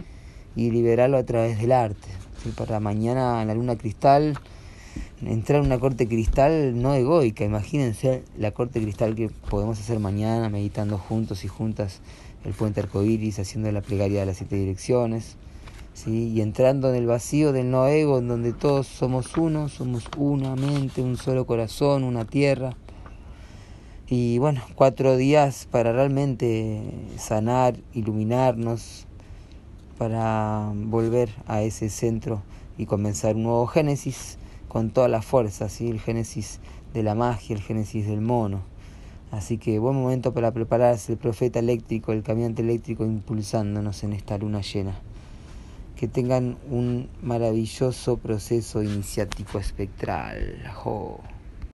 y 0.56 0.70
liberarlo 0.70 1.16
a 1.16 1.24
través 1.24 1.58
del 1.58 1.72
arte. 1.72 2.08
Para 2.56 2.78
mañana 2.78 3.40
en 3.40 3.48
la 3.48 3.54
luna 3.54 3.76
cristal, 3.76 4.38
entrar 5.26 5.60
en 5.60 5.66
una 5.66 5.78
corte 5.78 6.06
cristal 6.06 6.80
no 6.80 6.94
egoica, 6.94 7.44
imagínense 7.44 8.24
la 8.38 8.50
corte 8.50 8.80
cristal 8.80 9.14
que 9.14 9.30
podemos 9.50 9.78
hacer 9.80 9.98
mañana 9.98 10.48
meditando 10.48 10.98
juntos 10.98 11.44
y 11.44 11.48
juntas 11.48 12.00
el 12.44 12.52
puente 12.52 12.80
arcoíris, 12.80 13.38
haciendo 13.38 13.70
la 13.72 13.80
plegaria 13.80 14.20
de 14.20 14.26
las 14.26 14.36
siete 14.36 14.56
direcciones. 14.56 15.36
¿sí? 15.94 16.32
y 16.34 16.40
entrando 16.40 16.90
en 16.90 16.96
el 16.96 17.06
vacío 17.06 17.52
del 17.52 17.70
no 17.70 17.86
ego, 17.86 18.18
en 18.18 18.28
donde 18.28 18.52
todos 18.52 18.86
somos 18.86 19.36
uno, 19.36 19.68
somos 19.68 20.04
una 20.18 20.56
mente, 20.56 21.00
un 21.00 21.16
solo 21.16 21.46
corazón, 21.46 22.04
una 22.04 22.24
tierra, 22.24 22.76
y 24.06 24.38
bueno, 24.38 24.60
cuatro 24.74 25.16
días 25.16 25.66
para 25.70 25.92
realmente 25.92 26.82
sanar, 27.16 27.76
iluminarnos, 27.94 29.06
para 29.96 30.72
volver 30.74 31.30
a 31.46 31.62
ese 31.62 31.88
centro 31.88 32.42
y 32.76 32.84
comenzar 32.84 33.36
un 33.36 33.44
nuevo 33.44 33.66
génesis 33.66 34.36
con 34.74 34.90
toda 34.90 35.06
la 35.06 35.22
fuerza, 35.22 35.68
¿sí? 35.68 35.88
el 35.88 36.00
génesis 36.00 36.58
de 36.94 37.04
la 37.04 37.14
magia, 37.14 37.54
el 37.54 37.62
génesis 37.62 38.08
del 38.08 38.20
mono. 38.20 38.62
Así 39.30 39.56
que 39.56 39.78
buen 39.78 39.94
momento 39.94 40.34
para 40.34 40.50
prepararse, 40.50 41.12
el 41.12 41.18
profeta 41.18 41.60
eléctrico, 41.60 42.10
el 42.10 42.24
caminante 42.24 42.62
eléctrico 42.62 43.04
impulsándonos 43.04 44.02
en 44.02 44.14
esta 44.14 44.36
luna 44.36 44.62
llena. 44.62 44.96
Que 45.94 46.08
tengan 46.08 46.56
un 46.68 47.08
maravilloso 47.22 48.16
proceso 48.16 48.82
iniciático 48.82 49.60
espectral. 49.60 50.64
¡Oh! 50.84 51.20